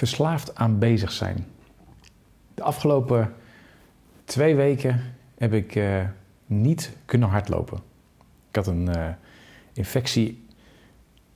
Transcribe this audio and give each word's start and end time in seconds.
verslaafd 0.00 0.54
aan 0.54 0.78
bezig 0.78 1.12
zijn. 1.12 1.46
De 2.54 2.62
afgelopen 2.62 3.34
twee 4.24 4.54
weken 4.54 5.14
heb 5.34 5.52
ik 5.52 5.74
uh, 5.74 6.04
niet 6.46 6.96
kunnen 7.04 7.28
hardlopen. 7.28 7.78
Ik 8.48 8.56
had 8.56 8.66
een 8.66 8.88
uh, 8.96 9.08
infectie 9.72 10.46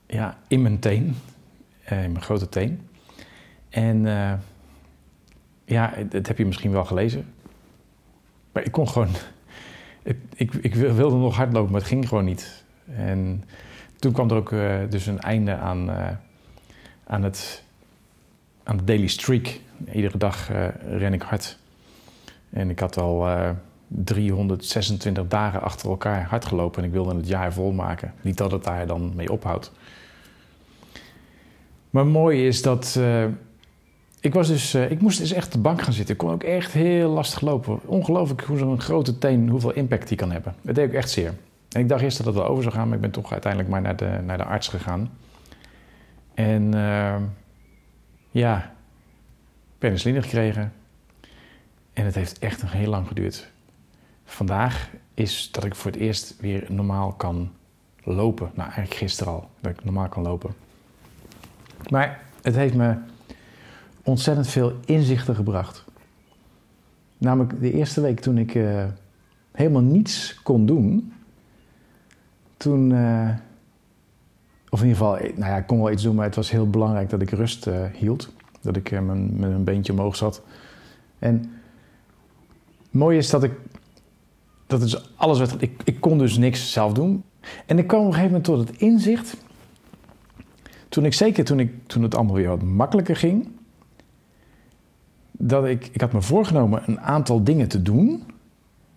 ja, 0.05 0.37
in 0.47 0.61
mijn 0.61 0.79
teen, 0.79 1.15
uh, 1.91 2.03
in 2.03 2.11
mijn 2.11 2.23
grote 2.23 2.49
teen. 2.49 2.87
En 3.69 4.03
ja, 5.65 5.93
dat 6.09 6.27
heb 6.27 6.37
je 6.37 6.45
misschien 6.45 6.71
wel 6.71 6.85
gelezen. 6.85 7.33
Maar 8.51 8.63
ik 8.63 8.71
kon 8.71 8.87
gewoon. 8.89 9.09
Ik, 10.03 10.19
ik, 10.35 10.53
ik, 10.53 10.75
wilde 10.75 11.15
nog 11.15 11.35
hardlopen, 11.35 11.71
maar 11.71 11.79
het 11.79 11.89
ging 11.89 12.07
gewoon 12.07 12.25
niet. 12.25 12.63
En 12.85 13.43
toen 13.95 14.11
kwam 14.11 14.29
er 14.29 14.35
ook 14.35 14.49
dus 14.89 15.05
een 15.05 15.19
einde 15.19 15.55
aan, 15.55 15.89
aan 17.03 17.23
het 17.23 17.64
aan 18.65 18.77
de 18.77 18.83
daily 18.83 19.07
streak. 19.07 19.59
Iedere 19.93 20.17
dag 20.17 20.51
uh, 20.51 20.67
ren 20.97 21.13
ik 21.13 21.21
hard. 21.21 21.57
En 22.49 22.69
ik 22.69 22.79
had 22.79 22.97
al 22.97 23.27
uh, 23.27 23.49
eh, 23.49 23.55
326 23.87 25.27
dagen 25.27 25.61
achter 25.61 25.89
elkaar 25.89 26.23
hard 26.23 26.45
gelopen 26.45 26.81
en 26.81 26.87
ik 26.87 26.93
wilde 26.93 27.15
het 27.15 27.27
jaar 27.27 27.53
volmaken. 27.53 28.13
Niet 28.21 28.37
dat 28.37 28.51
het 28.51 28.63
daar 28.63 28.87
dan 28.87 29.11
mee 29.15 29.31
ophoudt. 29.31 29.71
Maar 31.89 32.05
mooi 32.05 32.47
is 32.47 32.61
dat. 32.61 32.95
Uh, 32.97 33.25
ik, 34.19 34.33
was 34.33 34.47
dus, 34.47 34.75
ik 34.75 35.01
moest 35.01 35.19
dus 35.19 35.31
echt 35.31 35.51
de 35.51 35.59
bank 35.59 35.81
gaan 35.81 35.93
zitten. 35.93 36.13
Ik 36.13 36.19
kon 36.19 36.31
ook 36.31 36.43
echt 36.43 36.71
heel 36.71 37.09
lastig 37.09 37.41
lopen. 37.41 37.79
Ongelooflijk 37.85 38.43
hoe 38.43 38.57
zo'n 38.57 38.81
grote 38.81 39.17
teen, 39.17 39.49
hoeveel 39.49 39.73
impact 39.73 40.07
die 40.07 40.17
kan 40.17 40.31
hebben. 40.31 40.55
Dat 40.61 40.75
deed 40.75 40.87
ook 40.87 40.93
echt 40.93 41.09
zeer. 41.09 41.33
En 41.69 41.81
ik 41.81 41.89
dacht 41.89 42.01
eerst 42.01 42.17
dat 42.17 42.25
het 42.25 42.35
wel 42.35 42.45
over 42.45 42.63
zou 42.63 42.75
gaan, 42.75 42.87
maar 42.87 42.95
ik 42.95 43.01
ben 43.01 43.11
toch 43.11 43.31
uiteindelijk 43.31 43.71
maar 43.71 43.81
naar 43.81 43.95
de, 43.95 44.19
naar 44.25 44.37
de 44.37 44.43
arts 44.43 44.67
gegaan. 44.67 45.09
En 46.33 46.73
ja, 48.39 48.73
penicilline 49.77 50.21
gekregen. 50.21 50.73
En 51.93 52.05
het 52.05 52.15
heeft 52.15 52.39
echt 52.39 52.61
nog 52.61 52.71
heel 52.71 52.89
lang 52.89 53.07
geduurd. 53.07 53.51
Vandaag 54.25 54.89
is 55.13 55.51
dat 55.51 55.63
ik 55.63 55.75
voor 55.75 55.91
het 55.91 55.99
eerst 55.99 56.35
weer 56.39 56.65
normaal 56.69 57.11
kan 57.11 57.51
lopen. 58.03 58.51
Nou, 58.53 58.69
eigenlijk 58.69 58.93
gisteren 58.93 59.33
al, 59.33 59.49
dat 59.59 59.71
ik 59.71 59.83
normaal 59.83 60.09
kan 60.09 60.23
lopen. 60.23 60.53
Maar 61.89 62.23
het 62.41 62.55
heeft 62.55 62.73
me 62.73 62.95
ontzettend 64.03 64.47
veel 64.47 64.79
inzichten 64.85 65.35
gebracht. 65.35 65.83
Namelijk 67.17 67.59
de 67.59 67.71
eerste 67.71 68.01
week 68.01 68.19
toen 68.19 68.37
ik 68.37 68.55
uh, 68.55 68.85
helemaal 69.51 69.81
niets 69.81 70.39
kon 70.43 70.65
doen. 70.65 71.13
Toen, 72.57 72.89
uh, 72.91 73.29
of 74.75 74.81
in 74.81 74.87
ieder 74.87 75.05
geval, 75.05 75.19
nou 75.35 75.51
ja, 75.51 75.57
ik 75.57 75.67
kon 75.67 75.77
wel 75.81 75.91
iets 75.91 76.03
doen, 76.03 76.15
maar 76.15 76.25
het 76.25 76.35
was 76.35 76.51
heel 76.51 76.69
belangrijk 76.69 77.09
dat 77.09 77.21
ik 77.21 77.29
rust 77.29 77.67
uh, 77.67 77.85
hield. 77.93 78.33
Dat 78.61 78.75
ik 78.75 78.91
met 78.91 79.37
mijn 79.37 79.63
beentje 79.63 79.91
omhoog 79.91 80.15
zat. 80.15 80.41
En 81.19 81.51
mooi 82.91 83.17
is 83.17 83.29
dat 83.29 83.43
ik. 83.43 83.51
Dat 84.67 84.81
is 84.81 85.15
alles 85.15 85.39
wat. 85.39 85.55
Ik, 85.59 85.81
ik 85.83 86.01
kon 86.01 86.17
dus 86.17 86.37
niks 86.37 86.71
zelf 86.71 86.93
doen. 86.93 87.23
En 87.65 87.77
ik 87.77 87.87
kwam 87.87 87.99
op 87.99 88.05
een 88.05 88.13
gegeven 88.13 88.35
moment 88.35 88.43
tot 88.43 88.67
het 88.67 88.81
inzicht. 88.81 89.37
Toen 90.89 91.05
ik 91.05 91.13
zeker 91.13 91.45
toen, 91.45 91.59
ik, 91.59 91.87
toen 91.87 92.03
het 92.03 92.15
allemaal 92.15 92.35
weer 92.35 92.47
wat 92.47 92.63
makkelijker 92.63 93.15
ging. 93.15 93.47
Dat 95.31 95.65
ik. 95.65 95.89
Ik 95.91 96.01
had 96.01 96.13
me 96.13 96.21
voorgenomen 96.21 96.83
een 96.85 96.99
aantal 96.99 97.43
dingen 97.43 97.67
te 97.67 97.81
doen. 97.81 98.23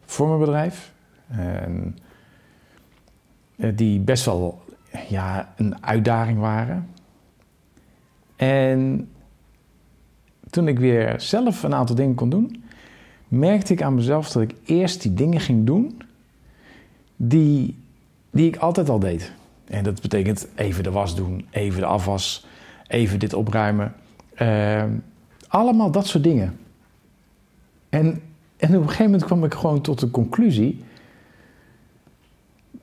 Voor 0.05 0.27
mijn 0.29 0.41
bedrijf. 0.41 0.93
En, 1.29 1.99
eh, 3.57 3.77
die 3.77 4.01
best 4.01 4.25
wel 4.25 4.67
ja, 5.09 5.53
een 5.57 5.85
uitdaging 5.85 6.39
waren. 6.39 6.89
En 8.37 9.09
toen 10.51 10.69
ik 10.69 10.79
weer 10.79 11.21
zelf 11.21 11.63
een 11.63 11.75
aantal 11.75 11.97
dingen 11.97 12.15
kon 12.15 12.31
doen, 12.31 12.65
merkte 13.29 13.73
ik 13.73 13.83
aan 13.83 13.95
mezelf 13.95 14.31
dat 14.31 14.43
ik 14.43 14.55
eerst 14.65 15.03
die 15.03 15.15
dingen 15.15 15.41
ging 15.41 15.67
doen 15.67 16.03
die, 17.17 17.79
die 18.31 18.47
ik 18.47 18.57
altijd 18.57 18.89
al 18.89 18.99
deed. 18.99 19.33
En 19.65 19.85
dat 19.85 20.01
betekent 20.01 20.49
even 20.55 20.83
de 20.83 20.91
was 20.91 21.17
doen, 21.17 21.47
even 21.51 21.81
de 21.81 21.87
afwas, 21.87 22.47
even 22.87 23.19
dit 23.19 23.35
opruimen. 23.35 23.95
Uh, 24.43 24.85
allemaal 25.49 25.91
dat 25.91 26.07
soort 26.07 26.25
dingen. 26.25 26.59
En, 27.89 28.23
en 28.57 28.69
op 28.69 28.83
een 28.83 28.83
gegeven 28.83 29.05
moment 29.05 29.25
kwam 29.25 29.45
ik 29.45 29.55
gewoon 29.55 29.81
tot 29.81 30.01
de 30.01 30.11
conclusie 30.11 30.85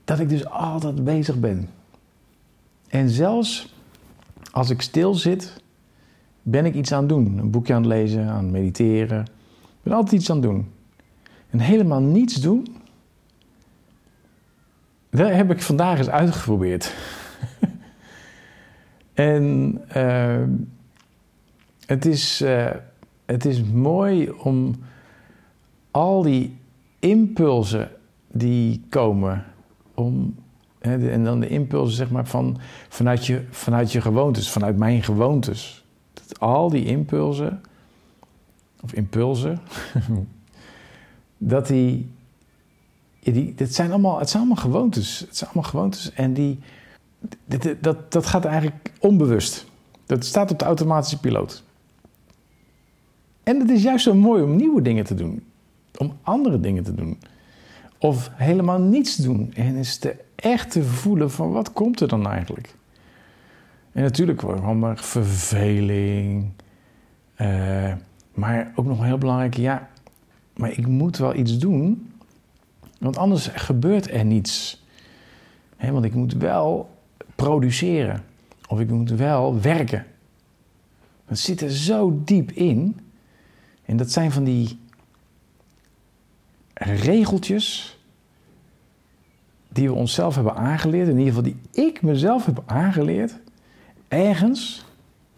dat 0.04 0.20
ik 0.20 0.30
dus 0.30 0.50
altijd 0.50 1.04
bezig 1.04 1.40
ben. 1.40 1.70
En 2.96 3.10
zelfs 3.10 3.74
als 4.52 4.70
ik 4.70 4.82
stil 4.82 5.14
zit, 5.14 5.64
ben 6.42 6.66
ik 6.66 6.76
iets 6.76 6.92
aan 6.92 7.00
het 7.00 7.10
doen. 7.10 7.38
Een 7.38 7.52
boekje 7.52 7.74
aan 7.74 7.82
het 7.82 7.92
lezen, 7.92 8.28
aan 8.28 8.44
het 8.44 8.52
mediteren. 8.52 9.22
Ik 9.22 9.82
ben 9.84 9.94
altijd 9.94 10.22
iets 10.22 10.30
aan 10.30 10.36
het 10.36 10.46
doen. 10.46 10.72
En 11.50 11.60
helemaal 11.60 12.02
niets 12.02 12.42
doen, 12.42 12.68
dat 15.10 15.30
heb 15.30 15.52
ik 15.52 15.62
vandaag 15.62 15.98
eens 15.98 16.10
uitgeprobeerd. 16.10 16.94
en 19.14 19.82
uh, 19.98 20.44
het, 21.86 22.06
is, 22.06 22.42
uh, 22.42 22.72
het 23.26 23.46
is 23.46 23.64
mooi 23.64 24.30
om 24.30 24.76
al 25.92 26.22
die 26.22 26.58
impulsen 27.00 27.92
die 28.28 28.84
komen, 28.90 29.44
om, 29.94 30.36
en 30.92 31.24
dan 31.24 31.40
de 31.40 31.48
impulsen 31.48 31.96
zeg 31.96 32.10
maar 32.10 32.28
van, 32.28 32.58
vanuit, 32.90 33.26
je, 33.26 33.44
vanuit 33.50 33.92
je 33.92 34.02
gewoontes, 34.02 34.50
vanuit 34.50 34.78
mijn 34.78 35.04
gewoontes 35.04 35.86
al 36.40 36.70
die 36.70 36.86
impulsen, 36.86 37.62
of 38.82 38.94
impulsen, 38.94 39.60
dat 41.38 41.68
die, 41.68 42.12
die 43.20 43.54
dit 43.56 43.76
zijn 43.76 43.92
allemaal, 43.92 44.20
het 44.20 44.30
zijn 44.30 44.44
allemaal 44.44 44.64
gewoontes. 44.64 45.20
Het 45.20 45.38
zijn 45.38 45.50
allemaal 45.50 45.70
gewoontes 45.70 46.12
en 46.14 46.34
die, 46.34 46.60
dat, 47.46 47.76
dat, 47.82 48.12
dat 48.12 48.26
gaat 48.26 48.46
eigenlijk 48.46 48.92
onbewust. 49.00 49.66
Dat 50.06 50.26
staat 50.26 50.52
op 50.52 50.60
de 50.60 50.66
automatische 50.66 51.20
piloot. 51.20 51.64
En 53.44 53.60
het 53.60 53.70
is 53.70 53.84
juist 53.84 54.04
zo 54.04 54.14
mooi 54.14 54.44
om 54.44 54.56
nieuwe 54.56 54.82
dingen 54.82 55.06
te 55.06 55.16
doen. 55.16 55.44
Om 55.98 56.18
andere 56.22 56.60
dingen 56.60 56.84
te 56.84 56.96
doen. 56.96 57.20
Of 57.98 58.30
helemaal 58.34 58.80
niets 58.80 59.16
doen. 59.16 59.54
En 59.54 59.76
is 59.76 59.98
te 59.98 60.16
echt 60.36 60.72
te 60.72 60.84
voelen 60.84 61.32
van 61.32 61.52
wat 61.52 61.74
komt 61.74 62.02
er 62.02 62.08
dan 62.08 62.28
eigenlijk? 62.28 62.76
En 63.92 64.04
natuurlijk 64.04 64.40
gewoon 64.40 64.80
maar 64.80 64.98
verveling. 64.98 66.52
Uh, 67.42 67.94
maar 68.34 68.72
ook 68.76 68.86
nog 68.86 69.04
heel 69.04 69.18
belangrijk, 69.18 69.56
ja, 69.56 69.90
maar 70.56 70.72
ik 70.72 70.88
moet 70.88 71.18
wel 71.18 71.36
iets 71.36 71.58
doen. 71.58 72.12
Want 73.00 73.18
anders 73.18 73.48
gebeurt 73.48 74.12
er 74.12 74.26
niets. 74.26 74.84
He, 75.78 75.92
want 75.92 76.06
ik 76.06 76.14
moet 76.14 76.34
wel 76.34 76.90
produceren. 77.36 78.24
Of 78.68 78.80
ik 78.80 78.90
moet 78.90 79.10
wel 79.10 79.62
werken. 79.62 80.06
Dat 81.28 81.38
zit 81.38 81.62
er 81.62 81.72
zo 81.72 82.22
diep 82.26 82.52
in. 82.52 83.00
En 83.86 83.98
dat 83.98 84.12
zijn 84.12 84.32
van 84.32 84.44
die 84.44 84.80
regeltjes 86.74 88.00
die 89.76 89.88
we 89.88 89.96
onszelf 89.96 90.36
hebben 90.36 90.56
aangeleerd. 90.56 91.08
In 91.08 91.18
ieder 91.18 91.34
geval 91.34 91.44
die 91.44 91.86
ik 91.86 92.02
mezelf 92.02 92.46
heb 92.46 92.64
aangeleerd 92.66 93.40
ergens, 94.08 94.86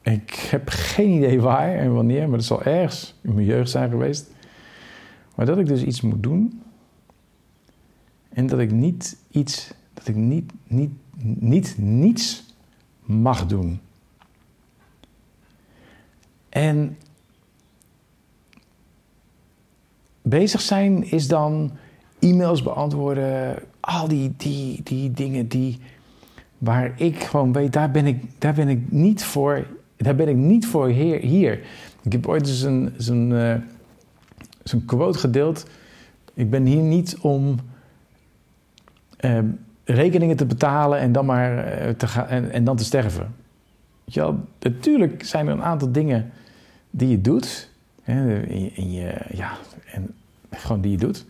ik 0.02 0.34
heb 0.34 0.70
geen 0.70 1.10
idee 1.10 1.42
waar 1.42 1.76
en 1.76 1.94
wanneer, 1.94 2.30
maar 2.30 2.38
het 2.38 2.48
zal 2.48 2.64
ergens 2.64 3.16
in 3.22 3.34
mijn 3.34 3.46
jeugd 3.46 3.70
zijn 3.70 3.90
geweest. 3.90 4.32
Maar 5.36 5.46
dat 5.46 5.58
ik 5.58 5.68
dus 5.68 5.84
iets 5.84 6.02
moet 6.02 6.24
doen 6.24 6.62
en 8.30 8.48
dat 8.48 8.60
ik 8.60 8.72
niet 8.72 9.18
iets, 9.32 9.74
dat 9.94 10.08
ik 10.08 10.16
niet, 10.16 10.52
niet, 10.68 10.92
niet 11.40 11.76
niets 11.78 12.44
mag 13.02 13.46
doen. 13.46 13.80
En 16.50 16.98
bezig 20.22 20.62
zijn 20.62 21.12
is 21.12 21.28
dan 21.28 21.72
e-mails 22.20 22.64
beantwoorden, 22.64 23.64
al 23.88 24.08
die, 24.08 24.34
die, 24.38 24.84
die 24.84 25.12
dingen 25.12 25.48
die 25.48 25.80
waar 26.58 26.94
ik 26.96 27.24
gewoon 27.24 27.54
weet, 27.54 27.74
daar 27.74 27.92
ben 27.92 28.06
ik, 28.06 28.24
daar 28.38 28.54
ben 28.54 28.68
ik 28.68 28.92
niet 28.92 29.24
voor, 29.24 29.68
daar 29.98 30.16
ben 30.16 30.28
ik 30.28 30.36
niet 30.36 30.68
voor 30.68 30.88
hier. 30.88 31.20
hier. 31.20 31.60
Ik 32.02 32.12
heb 32.12 32.28
ooit 32.28 32.48
eens 32.48 32.62
een, 32.62 32.94
zo'n, 32.98 33.30
uh, 33.32 33.56
zo'n 34.64 34.86
quote 34.86 35.20
gedeeld. 35.20 35.66
Ik 36.34 36.50
ben 36.50 36.66
hier 36.66 36.82
niet 36.82 37.18
om 37.18 37.60
uh, 39.20 39.40
rekeningen 39.84 40.38
te 40.38 40.46
betalen 40.46 41.00
en 41.00 41.12
dan 41.12 41.26
maar 41.26 41.82
uh, 41.82 41.90
te 41.90 42.08
gaan 42.08 42.28
en, 42.28 42.64
dan 42.64 42.76
te 42.76 42.84
sterven. 42.84 43.36
Ja, 44.04 44.36
natuurlijk 44.60 45.24
zijn 45.24 45.48
er 45.48 45.54
een 45.54 45.64
aantal 45.64 45.92
dingen 45.92 46.32
die 46.90 47.10
je 47.10 47.22
doet. 47.22 47.70
Hè, 48.02 48.42
in 48.44 48.92
je, 48.92 49.18
ja, 49.32 49.58
en 49.92 50.14
gewoon 50.52 50.82
die 50.82 50.92
je 50.92 50.98
doet. 50.98 51.26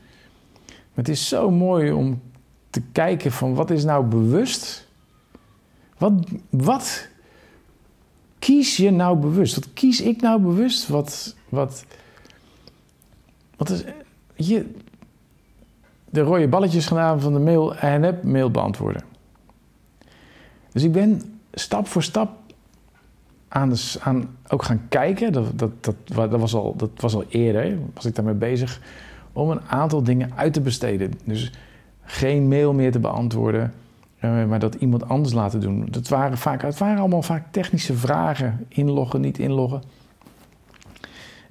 Maar 0.65 1.05
het 1.05 1.09
is 1.09 1.27
zo 1.27 1.51
mooi 1.51 1.91
om 1.91 2.21
te 2.81 2.89
kijken 2.91 3.31
van 3.31 3.53
wat 3.53 3.69
is 3.69 3.83
nou 3.83 4.05
bewust 4.05 4.87
wat, 5.97 6.13
wat 6.49 7.07
kies 8.39 8.77
je 8.77 8.91
nou 8.91 9.17
bewust? 9.17 9.55
Wat 9.55 9.73
kies 9.73 10.01
ik 10.01 10.21
nou 10.21 10.41
bewust? 10.41 10.87
Wat, 10.87 11.35
wat, 11.49 11.85
wat 13.57 13.69
is, 13.69 13.83
je, 14.35 14.73
de 16.09 16.21
rode 16.21 16.47
balletjes 16.47 16.85
gedaan 16.85 17.21
van 17.21 17.33
de 17.33 17.39
mail 17.39 17.75
en 17.75 18.03
heb 18.03 18.23
mail 18.23 18.51
beantwoorden. 18.51 19.01
Dus 20.71 20.83
ik 20.83 20.91
ben 20.91 21.39
stap 21.53 21.87
voor 21.87 22.03
stap 22.03 22.29
aan, 23.47 23.69
de, 23.69 23.95
aan 23.99 24.37
ook 24.47 24.63
gaan 24.63 24.87
kijken. 24.89 25.33
Dat, 25.33 25.59
dat, 25.59 25.83
dat, 25.83 25.95
dat, 26.05 26.39
was 26.39 26.53
al, 26.53 26.75
dat 26.75 26.89
was 26.95 27.13
al 27.13 27.23
eerder, 27.29 27.77
was 27.93 28.05
ik 28.05 28.15
daarmee 28.15 28.33
bezig, 28.33 28.81
om 29.33 29.49
een 29.49 29.61
aantal 29.61 30.03
dingen 30.03 30.31
uit 30.35 30.53
te 30.53 30.61
besteden. 30.61 31.13
Dus 31.23 31.51
geen 32.09 32.47
mail 32.47 32.73
meer 32.73 32.91
te 32.91 32.99
beantwoorden, 32.99 33.73
eh, 34.19 34.45
maar 34.45 34.59
dat 34.59 34.75
iemand 34.75 35.09
anders 35.09 35.33
laten 35.33 35.59
doen. 35.59 35.87
Dat 35.89 36.07
waren, 36.07 36.37
vaak, 36.37 36.61
het 36.61 36.77
waren 36.77 36.99
allemaal 36.99 37.21
vaak 37.21 37.51
technische 37.51 37.93
vragen. 37.93 38.65
Inloggen, 38.67 39.21
niet 39.21 39.39
inloggen. 39.39 39.81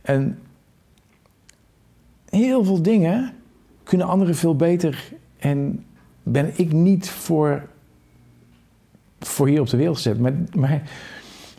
En 0.03 0.39
heel 2.29 2.65
veel 2.65 2.83
dingen 2.83 3.33
kunnen 3.83 4.07
anderen 4.07 4.35
veel 4.35 4.57
beter. 4.57 5.13
En 5.39 5.85
ben 6.23 6.53
ik 6.59 6.73
niet 6.73 7.11
voor, 7.11 7.69
voor 9.21 9.49
hier 9.49 9.61
op 9.61 9.69
de 9.69 9.77
wereld 9.77 9.97
gezet. 9.97 10.19
Maar, 10.19 10.33
maar, 10.55 10.83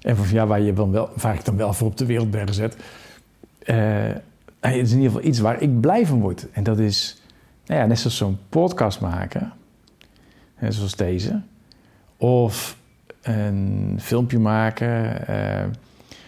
en 0.01 0.17
van, 0.17 0.25
ja, 0.29 0.47
waar, 0.47 0.61
je 0.61 0.73
dan 0.73 0.91
wel, 0.91 1.09
waar 1.21 1.35
ik 1.35 1.45
dan 1.45 1.57
wel 1.57 1.73
voor 1.73 1.87
op 1.87 1.97
de 1.97 2.05
wereld 2.05 2.31
ben 2.31 2.47
gezet. 2.47 2.77
Uh, 3.65 4.11
het 4.59 4.75
is 4.75 4.91
in 4.91 4.97
ieder 4.97 5.11
geval 5.11 5.27
iets 5.27 5.39
waar 5.39 5.61
ik 5.61 5.79
blij 5.81 6.05
van. 6.05 6.35
En 6.51 6.63
dat 6.63 6.79
is 6.79 7.21
nou 7.67 7.81
ja, 7.81 7.85
net 7.85 7.99
zoals 7.99 8.17
zo'n 8.17 8.39
podcast 8.49 8.99
maken. 8.99 9.53
Zoals 10.69 10.95
deze. 10.95 11.41
Of 12.17 12.77
een 13.21 13.97
filmpje 14.01 14.39
maken. 14.39 15.21
Uh, 15.29 15.65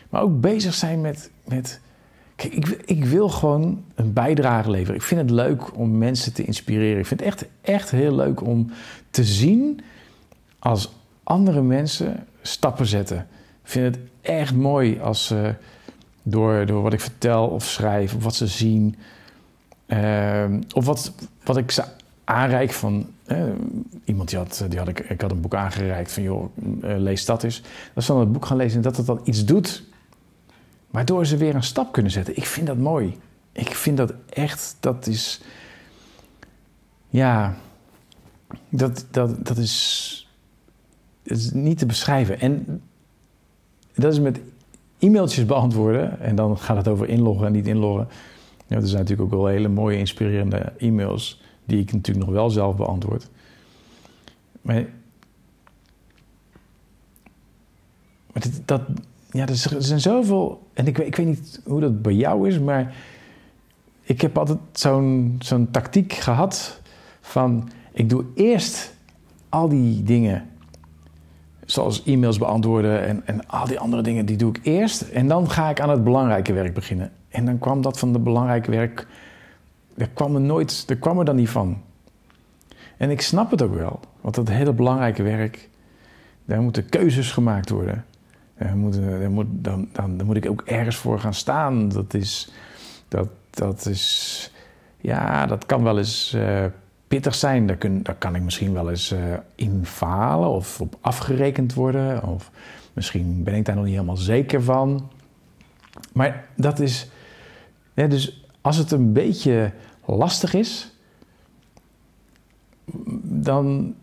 maar 0.09 0.21
ook 0.21 0.41
bezig 0.41 0.73
zijn 0.73 1.01
met, 1.01 1.31
met 1.45 1.81
Kijk, 2.39 2.53
ik, 2.53 2.67
ik, 2.85 3.05
wil 3.05 3.29
gewoon 3.29 3.83
een 3.95 4.13
bijdrage 4.13 4.69
leveren. 4.69 4.95
Ik 4.95 5.01
vind 5.01 5.21
het 5.21 5.29
leuk 5.29 5.77
om 5.77 5.97
mensen 5.97 6.33
te 6.33 6.43
inspireren. 6.43 6.99
Ik 6.99 7.05
vind 7.05 7.19
het 7.19 7.29
echt, 7.29 7.45
echt 7.61 7.91
heel 7.91 8.15
leuk 8.15 8.41
om 8.41 8.71
te 9.09 9.23
zien 9.23 9.81
als 10.59 10.91
andere 11.23 11.61
mensen 11.61 12.25
stappen 12.41 12.85
zetten. 12.85 13.17
Ik 13.63 13.69
vind 13.69 13.95
het 13.95 14.05
echt 14.21 14.53
mooi 14.55 14.99
als 14.99 15.25
ze 15.25 15.55
door, 16.23 16.65
door 16.65 16.81
wat 16.81 16.93
ik 16.93 17.01
vertel 17.01 17.47
of 17.47 17.63
schrijf, 17.63 18.15
of 18.15 18.23
wat 18.23 18.35
ze 18.35 18.47
zien, 18.47 18.95
uh, 19.93 20.45
of 20.73 20.85
wat, 20.85 21.13
wat 21.43 21.57
ik 21.57 21.71
ze 21.71 21.83
aanreik 22.23 22.71
van. 22.71 23.07
Uh, 23.27 23.43
iemand 24.03 24.29
die 24.29 24.37
had, 24.37 24.65
die 24.69 24.79
had 24.79 24.87
ik, 24.87 24.99
ik 24.99 25.21
had 25.21 25.31
een 25.31 25.41
boek 25.41 25.55
aangereikt 25.55 26.11
van 26.11 26.23
joh, 26.23 26.49
uh, 26.83 26.97
lees 26.97 27.25
dat 27.25 27.43
eens. 27.43 27.61
Dat 27.93 28.03
ze 28.03 28.11
dan 28.11 28.21
het 28.21 28.31
boek 28.31 28.45
gaan 28.45 28.57
lezen 28.57 28.77
en 28.77 28.83
dat 28.83 28.97
het 28.97 29.05
dan 29.05 29.21
iets 29.23 29.45
doet 29.45 29.87
Waardoor 30.89 31.25
ze 31.25 31.37
weer 31.37 31.55
een 31.55 31.63
stap 31.63 31.91
kunnen 31.91 32.11
zetten. 32.11 32.37
Ik 32.37 32.45
vind 32.45 32.67
dat 32.67 32.77
mooi. 32.77 33.17
Ik 33.51 33.75
vind 33.75 33.97
dat 33.97 34.13
echt, 34.29 34.77
dat 34.79 35.07
is. 35.07 35.41
Ja, 37.09 37.55
dat, 38.69 39.05
dat, 39.11 39.45
dat, 39.45 39.57
is, 39.57 40.27
is 41.23 41.51
niet 41.51 41.77
te 41.77 41.85
beschrijven. 41.85 42.39
En 42.39 42.81
dat 43.95 44.13
is 44.13 44.19
met 44.19 44.39
e-mailtjes 44.99 45.45
beantwoorden. 45.45 46.19
En 46.19 46.35
dan 46.35 46.57
gaat 46.57 46.77
het 46.77 46.87
over 46.87 47.09
inloggen 47.09 47.45
en 47.45 47.51
niet 47.51 47.67
inloggen. 47.67 48.07
Ja, 48.69 48.75
er 48.75 48.87
zijn 48.87 49.01
natuurlijk 49.01 49.33
ook 49.33 49.39
wel 49.39 49.47
hele 49.47 49.67
mooie, 49.67 49.97
inspirerende 49.97 50.73
e-mails. 50.77 51.41
Die 51.65 51.79
ik 51.79 51.93
natuurlijk 51.93 52.25
nog 52.25 52.35
wel 52.35 52.49
zelf 52.49 52.75
beantwoord. 52.75 53.29
Maar, 54.61 54.85
maar 58.33 58.43
dat, 58.65 58.81
ja, 59.31 59.47
er 59.47 59.55
zijn 59.83 59.99
zoveel. 59.99 60.67
En 60.73 60.87
ik, 60.87 60.97
ik 60.97 61.15
weet 61.15 61.25
niet 61.25 61.61
hoe 61.65 61.79
dat 61.79 62.01
bij 62.01 62.13
jou 62.13 62.47
is, 62.47 62.59
maar 62.59 62.95
ik 64.01 64.21
heb 64.21 64.37
altijd 64.37 64.59
zo'n 65.39 65.67
tactiek 65.71 66.13
gehad 66.13 66.81
van 67.21 67.69
ik 67.91 68.09
doe 68.09 68.25
eerst 68.35 68.93
al 69.49 69.69
die 69.69 70.03
dingen, 70.03 70.49
zoals 71.65 72.03
e-mails 72.03 72.37
beantwoorden 72.37 73.05
en, 73.05 73.27
en 73.27 73.47
al 73.47 73.67
die 73.67 73.79
andere 73.79 74.01
dingen, 74.01 74.25
die 74.25 74.37
doe 74.37 74.49
ik 74.49 74.59
eerst. 74.63 75.01
En 75.01 75.27
dan 75.27 75.49
ga 75.49 75.69
ik 75.69 75.79
aan 75.79 75.89
het 75.89 76.03
belangrijke 76.03 76.53
werk 76.53 76.73
beginnen. 76.73 77.11
En 77.29 77.45
dan 77.45 77.59
kwam 77.59 77.81
dat 77.81 77.99
van 77.99 78.13
het 78.13 78.23
belangrijke 78.23 78.71
werk, 78.71 79.07
daar 79.95 80.09
kwam 80.13 80.35
er 80.35 80.41
nooit, 80.41 80.87
daar 80.87 80.97
kwam 80.97 81.19
er 81.19 81.25
dan 81.25 81.35
niet 81.35 81.49
van. 81.49 81.81
En 82.97 83.09
ik 83.09 83.21
snap 83.21 83.51
het 83.51 83.61
ook 83.61 83.75
wel, 83.75 83.99
want 84.21 84.35
dat 84.35 84.49
hele 84.49 84.73
belangrijke 84.73 85.23
werk, 85.23 85.69
daar 86.45 86.61
moeten 86.61 86.89
keuzes 86.89 87.31
gemaakt 87.31 87.69
worden. 87.69 88.05
Dan 88.57 88.77
moet, 88.77 88.93
dan, 88.93 89.31
moet, 89.31 89.47
dan, 89.49 89.89
dan, 89.93 90.25
moet 90.25 90.35
ik 90.35 90.49
ook 90.49 90.61
ergens 90.61 90.95
voor 90.95 91.19
gaan 91.19 91.33
staan. 91.33 91.89
Dat 91.89 92.13
is, 92.13 92.51
dat, 93.07 93.27
dat 93.49 93.85
is, 93.85 94.53
ja, 94.97 95.45
dat 95.45 95.65
kan 95.65 95.83
wel 95.83 95.97
eens 95.97 96.33
uh, 96.35 96.65
pittig 97.07 97.35
zijn. 97.35 97.67
Daar, 97.67 97.75
kun, 97.75 98.03
daar 98.03 98.15
kan 98.15 98.35
ik 98.35 98.41
misschien 98.41 98.73
wel 98.73 98.89
eens 98.89 99.11
uh, 99.11 99.19
in 99.55 99.85
falen 99.85 100.49
of 100.49 100.81
op 100.81 100.97
afgerekend 101.01 101.73
worden. 101.73 102.23
Of 102.23 102.51
misschien 102.93 103.43
ben 103.43 103.53
ik 103.53 103.65
daar 103.65 103.75
nog 103.75 103.83
niet 103.83 103.93
helemaal 103.93 104.17
zeker 104.17 104.63
van. 104.63 105.09
Maar 106.13 106.45
dat 106.55 106.79
is, 106.79 107.09
dus 108.07 108.45
als 108.61 108.77
het 108.77 108.91
een 108.91 109.13
beetje 109.13 109.71
lastig 110.05 110.53
is, 110.53 110.93
dan 113.23 113.95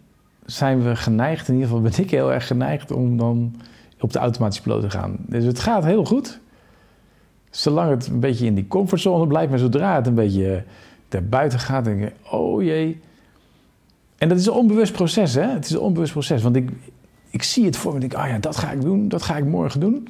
zijn 0.45 0.83
we 0.83 0.97
geneigd, 0.97 1.49
in 1.49 1.55
ieder 1.55 1.69
geval 1.69 1.83
ben 1.83 1.99
ik 1.99 2.11
heel 2.11 2.33
erg 2.33 2.47
geneigd 2.47 2.91
om 2.91 3.17
dan 3.17 3.55
op 4.01 4.13
de 4.13 4.19
automatische 4.19 4.63
piloot 4.63 4.83
te 4.83 4.91
gaan. 4.91 5.17
Dus 5.19 5.45
het 5.45 5.61
gaat 5.61 5.85
heel 5.85 6.05
goed. 6.05 6.41
Zolang 7.51 7.91
het 7.91 8.07
een 8.07 8.21
beetje 8.21 8.47
in 8.47 8.55
die 8.55 8.69
comfortzone 8.69 9.27
blijft, 9.27 9.51
maar 9.51 9.59
zodra 9.59 9.95
het 9.95 10.07
een 10.07 10.15
beetje 10.15 10.65
buiten 11.23 11.59
gaat, 11.59 11.85
denk 11.85 12.01
je, 12.01 12.13
oh 12.31 12.63
jee. 12.63 13.01
En 14.19 14.29
dat 14.29 14.39
is 14.39 14.47
een 14.47 14.53
onbewust 14.53 14.93
proces, 14.93 15.35
hè? 15.35 15.47
Het 15.47 15.65
is 15.65 15.71
een 15.71 15.79
onbewust 15.79 16.13
proces. 16.13 16.43
Want 16.43 16.57
ik, 16.57 16.71
ik 17.31 17.43
zie 17.43 17.65
het 17.65 17.77
voor 17.77 17.95
me, 17.95 18.01
denk, 18.01 18.15
oh 18.15 18.27
ja, 18.27 18.39
dat 18.39 18.57
ga 18.57 18.71
ik 18.71 18.81
doen, 18.81 19.09
dat 19.09 19.23
ga 19.23 19.37
ik 19.37 19.45
morgen 19.45 19.81
doen. 19.81 20.09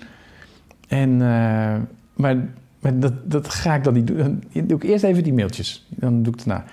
En, 0.89 1.11
uh, 1.11 1.77
maar, 2.15 2.49
maar 2.79 2.99
dat, 2.99 3.31
dat 3.31 3.49
ga 3.49 3.75
ik 3.75 3.85
dan 3.85 3.95
niet 3.95 4.07
doen. 4.07 4.17
Dan 4.53 4.67
doe 4.67 4.77
ik 4.77 4.83
eerst 4.83 5.05
even 5.05 5.23
die 5.23 5.33
mailtjes. 5.33 5.87
Dan 5.89 6.23
doe 6.23 6.33
ik 6.33 6.39
het 6.39 6.49
na. 6.49 6.65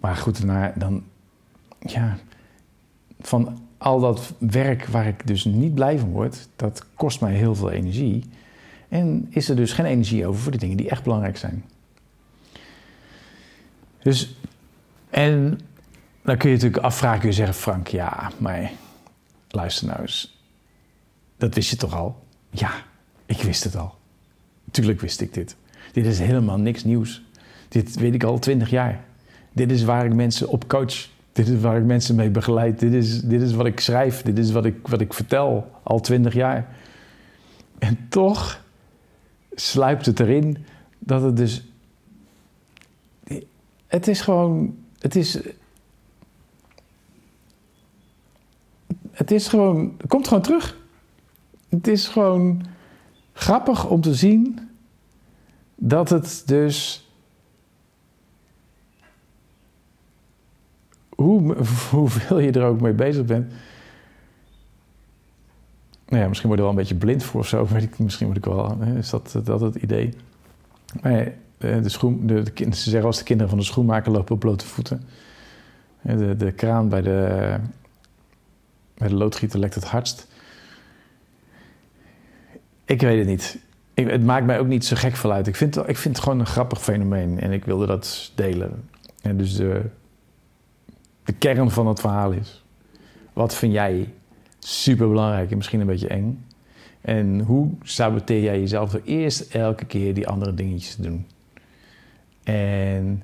Maar 0.00 0.16
goed, 0.16 0.46
daarna, 0.46 0.72
dan, 0.76 1.02
ja, 1.78 2.16
van 3.20 3.58
al 3.78 4.00
dat 4.00 4.32
werk 4.38 4.86
waar 4.86 5.06
ik 5.06 5.26
dus 5.26 5.44
niet 5.44 5.74
blij 5.74 5.98
van 5.98 6.10
word, 6.10 6.48
dat 6.56 6.86
kost 6.94 7.20
mij 7.20 7.34
heel 7.34 7.54
veel 7.54 7.70
energie. 7.70 8.24
En 8.88 9.26
is 9.30 9.48
er 9.48 9.56
dus 9.56 9.72
geen 9.72 9.86
energie 9.86 10.26
over 10.26 10.40
voor 10.40 10.52
de 10.52 10.58
dingen 10.58 10.76
die 10.76 10.88
echt 10.88 11.02
belangrijk 11.02 11.36
zijn. 11.36 11.64
Dus, 14.02 14.36
en 15.10 15.60
dan 16.22 16.36
kun 16.36 16.50
je 16.50 16.54
natuurlijk 16.54 16.84
afvragen, 16.84 17.20
kun 17.20 17.28
je 17.28 17.34
zeggen, 17.34 17.54
Frank, 17.54 17.88
ja, 17.88 18.30
maar 18.38 18.70
luister 19.48 19.86
nou 19.86 20.00
eens. 20.00 20.38
Dat 21.36 21.54
wist 21.54 21.70
je 21.70 21.76
toch 21.76 21.94
al? 21.94 22.24
Ja, 22.50 22.72
ik 23.26 23.42
wist 23.42 23.64
het 23.64 23.76
al. 23.76 23.94
Tuurlijk 24.74 25.00
wist 25.00 25.20
ik 25.20 25.34
dit. 25.34 25.56
Dit 25.92 26.06
is 26.06 26.18
helemaal 26.18 26.58
niks 26.58 26.84
nieuws. 26.84 27.22
Dit 27.68 27.94
weet 27.94 28.14
ik 28.14 28.24
al 28.24 28.38
twintig 28.38 28.70
jaar. 28.70 29.04
Dit 29.52 29.70
is 29.70 29.84
waar 29.84 30.04
ik 30.04 30.14
mensen 30.14 30.48
op 30.48 30.68
coach. 30.68 31.08
Dit 31.32 31.48
is 31.48 31.60
waar 31.60 31.76
ik 31.76 31.84
mensen 31.84 32.14
mee 32.14 32.30
begeleid. 32.30 32.78
Dit 32.78 32.92
is, 32.92 33.20
dit 33.20 33.42
is 33.42 33.52
wat 33.52 33.66
ik 33.66 33.80
schrijf. 33.80 34.22
Dit 34.22 34.38
is 34.38 34.50
wat 34.50 34.64
ik, 34.64 34.88
wat 34.88 35.00
ik 35.00 35.12
vertel 35.12 35.70
al 35.82 36.00
twintig 36.00 36.34
jaar. 36.34 36.76
En 37.78 38.06
toch 38.08 38.64
sluipt 39.54 40.06
het 40.06 40.20
erin 40.20 40.64
dat 40.98 41.22
het 41.22 41.36
dus. 41.36 41.64
Het 43.86 44.08
is 44.08 44.20
gewoon. 44.20 44.76
Het 44.98 45.16
is. 45.16 45.38
Het 49.10 49.30
is 49.30 49.48
gewoon. 49.48 49.94
Het 49.98 50.06
komt 50.08 50.28
gewoon 50.28 50.42
terug. 50.42 50.76
Het 51.68 51.88
is 51.88 52.08
gewoon 52.08 52.62
grappig 53.32 53.88
om 53.88 54.00
te 54.00 54.14
zien 54.14 54.63
dat 55.74 56.08
het 56.08 56.42
dus 56.46 57.08
hoe, 61.08 61.56
hoeveel 61.90 62.38
je 62.38 62.52
er 62.52 62.64
ook 62.64 62.80
mee 62.80 62.92
bezig 62.92 63.24
bent. 63.24 63.52
Nou 66.08 66.22
ja, 66.22 66.28
misschien 66.28 66.48
word 66.48 66.60
je 66.60 66.66
er 66.66 66.72
wel 66.72 66.80
een 66.80 66.88
beetje 66.88 67.06
blind 67.06 67.24
voor 67.24 67.40
of 67.40 67.48
zo. 67.48 67.66
Weet 67.72 67.82
ik, 67.82 67.98
misschien 67.98 68.26
word 68.26 68.38
ik 68.38 68.44
wel. 68.44 68.78
Hè, 68.78 68.98
is 68.98 69.10
dat, 69.10 69.40
dat 69.44 69.60
het 69.60 69.74
idee? 69.74 70.14
De, 71.58 71.80
de 71.80 71.88
schoen, 71.88 72.26
de, 72.26 72.42
de, 72.42 72.74
ze 72.74 72.90
zeggen 72.90 73.04
als 73.04 73.18
de 73.18 73.24
kinderen 73.24 73.50
van 73.50 73.58
de 73.58 73.64
schoenmaker 73.64 74.12
lopen 74.12 74.34
op 74.34 74.40
blote 74.40 74.66
voeten. 74.66 75.02
De, 76.02 76.36
de 76.36 76.52
kraan 76.52 76.88
bij 76.88 77.02
de, 77.02 77.56
bij 78.94 79.08
de 79.08 79.14
loodgieter 79.14 79.58
lekt 79.58 79.74
het 79.74 79.84
hardst. 79.84 80.28
Ik 82.84 83.00
weet 83.00 83.18
het 83.18 83.26
niet. 83.26 83.58
Ik, 83.94 84.10
het 84.10 84.24
maakt 84.24 84.46
mij 84.46 84.58
ook 84.58 84.66
niet 84.66 84.84
zo 84.84 84.96
gek 84.96 85.16
veel 85.16 85.32
uit. 85.32 85.46
Ik 85.46 85.56
vind, 85.56 85.76
ik 85.76 85.96
vind 85.96 86.16
het 86.16 86.24
gewoon 86.24 86.40
een 86.40 86.46
grappig 86.46 86.82
fenomeen 86.82 87.40
en 87.40 87.52
ik 87.52 87.64
wilde 87.64 87.86
dat 87.86 88.32
delen. 88.34 88.88
En 89.22 89.36
dus 89.36 89.56
de, 89.56 89.82
de 91.24 91.32
kern 91.32 91.70
van 91.70 91.86
het 91.86 92.00
verhaal 92.00 92.30
is. 92.30 92.64
Wat 93.32 93.54
vind 93.54 93.72
jij 93.72 94.12
super 94.58 95.08
belangrijk 95.08 95.50
en 95.50 95.56
misschien 95.56 95.80
een 95.80 95.86
beetje 95.86 96.08
eng? 96.08 96.44
En 97.00 97.40
hoe 97.40 97.70
saboteer 97.82 98.42
jij 98.42 98.60
jezelf 98.60 98.90
door 98.90 99.02
eerst 99.04 99.54
elke 99.54 99.84
keer 99.84 100.14
die 100.14 100.28
andere 100.28 100.54
dingetjes 100.54 100.94
te 100.94 101.02
doen? 101.02 101.26
En 102.42 103.22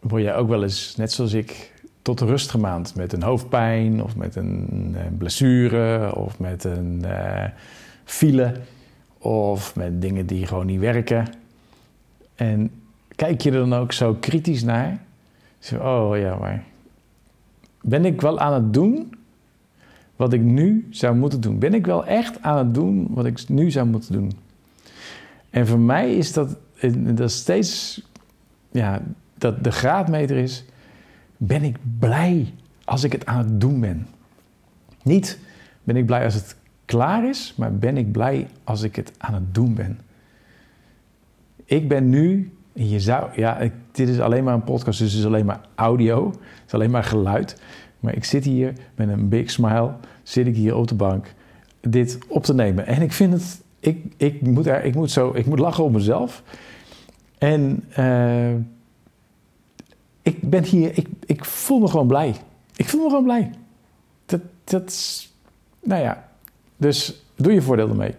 word 0.00 0.22
jij 0.22 0.36
ook 0.36 0.48
wel 0.48 0.62
eens, 0.62 0.96
net 0.96 1.12
zoals 1.12 1.32
ik, 1.32 1.74
tot 2.02 2.20
rust 2.20 2.50
gemaand 2.50 2.94
met 2.94 3.12
een 3.12 3.22
hoofdpijn 3.22 4.02
of 4.02 4.16
met 4.16 4.36
een 4.36 4.94
eh, 4.96 5.02
blessure 5.18 6.14
of 6.14 6.38
met 6.38 6.64
een 6.64 7.02
uh, 7.04 7.44
file 8.04 8.52
of 9.26 9.76
met 9.76 10.00
dingen 10.00 10.26
die 10.26 10.46
gewoon 10.46 10.66
niet 10.66 10.80
werken. 10.80 11.26
En 12.34 12.70
kijk 13.16 13.40
je 13.40 13.50
er 13.50 13.58
dan 13.58 13.74
ook 13.74 13.92
zo 13.92 14.14
kritisch 14.14 14.62
naar? 14.62 15.02
Zo, 15.58 15.76
oh 15.76 16.18
ja, 16.18 16.36
maar 16.36 16.64
ben 17.80 18.04
ik 18.04 18.20
wel 18.20 18.38
aan 18.38 18.52
het 18.52 18.74
doen 18.74 19.14
wat 20.16 20.32
ik 20.32 20.40
nu 20.40 20.86
zou 20.90 21.16
moeten 21.16 21.40
doen? 21.40 21.58
Ben 21.58 21.74
ik 21.74 21.86
wel 21.86 22.06
echt 22.06 22.42
aan 22.42 22.58
het 22.58 22.74
doen 22.74 23.06
wat 23.10 23.24
ik 23.24 23.48
nu 23.48 23.70
zou 23.70 23.86
moeten 23.86 24.12
doen? 24.12 24.32
En 25.50 25.66
voor 25.66 25.78
mij 25.78 26.14
is 26.14 26.32
dat, 26.32 26.56
dat 27.14 27.30
steeds, 27.30 28.02
ja, 28.70 29.02
dat 29.34 29.64
de 29.64 29.70
graadmeter 29.70 30.36
is, 30.36 30.64
ben 31.36 31.62
ik 31.62 31.76
blij 31.98 32.52
als 32.84 33.04
ik 33.04 33.12
het 33.12 33.26
aan 33.26 33.38
het 33.38 33.60
doen 33.60 33.80
ben? 33.80 34.06
Niet 35.02 35.38
ben 35.84 35.96
ik 35.96 36.06
blij 36.06 36.24
als 36.24 36.34
het 36.34 36.56
klaar 36.86 37.28
is, 37.28 37.54
maar 37.56 37.74
ben 37.74 37.96
ik 37.96 38.12
blij 38.12 38.46
als 38.64 38.82
ik 38.82 38.96
het 38.96 39.12
aan 39.18 39.34
het 39.34 39.54
doen 39.54 39.74
ben? 39.74 40.00
Ik 41.64 41.88
ben 41.88 42.08
nu, 42.08 42.52
je 42.72 43.00
zou, 43.00 43.30
ja, 43.34 43.70
dit 43.92 44.08
is 44.08 44.20
alleen 44.20 44.44
maar 44.44 44.54
een 44.54 44.64
podcast, 44.64 44.98
dus 44.98 45.10
het 45.10 45.20
is 45.20 45.26
alleen 45.26 45.46
maar 45.46 45.60
audio, 45.74 46.30
het 46.30 46.66
is 46.66 46.74
alleen 46.74 46.90
maar 46.90 47.04
geluid. 47.04 47.60
Maar 48.00 48.14
ik 48.14 48.24
zit 48.24 48.44
hier 48.44 48.72
met 48.94 49.08
een 49.08 49.28
big 49.28 49.50
smile, 49.50 49.94
zit 50.22 50.46
ik 50.46 50.54
hier 50.54 50.76
op 50.76 50.88
de 50.88 50.94
bank 50.94 51.34
dit 51.80 52.18
op 52.28 52.44
te 52.44 52.54
nemen. 52.54 52.86
En 52.86 53.02
ik 53.02 53.12
vind 53.12 53.32
het, 53.32 53.62
ik, 53.80 54.12
ik, 54.16 54.40
moet, 54.40 54.66
er, 54.66 54.84
ik, 54.84 54.94
moet, 54.94 55.10
zo, 55.10 55.32
ik 55.34 55.46
moet 55.46 55.58
lachen 55.58 55.84
op 55.84 55.92
mezelf. 55.92 56.42
En 57.38 57.84
uh, 57.98 58.54
ik 60.22 60.50
ben 60.50 60.64
hier, 60.64 60.98
ik, 60.98 61.08
ik 61.26 61.44
voel 61.44 61.78
me 61.78 61.88
gewoon 61.88 62.06
blij. 62.06 62.34
Ik 62.76 62.88
voel 62.88 63.02
me 63.02 63.08
gewoon 63.08 63.24
blij. 63.24 63.50
Dat, 64.26 64.40
dat, 64.64 65.26
nou 65.82 66.02
ja, 66.02 66.25
dus 66.76 67.22
doe 67.34 67.52
je 67.52 67.62
voordeel 67.62 67.88
ermee. 67.88 68.14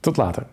Tot 0.00 0.16
later. 0.16 0.46